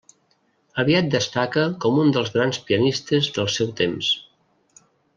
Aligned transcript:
Aviat 0.83 1.11
destaca 1.15 1.65
com 1.85 2.01
un 2.05 2.09
dels 2.17 2.33
grans 2.39 2.61
pianistes 2.71 3.31
del 3.39 3.53
seu 3.59 3.71
temps. 3.83 4.11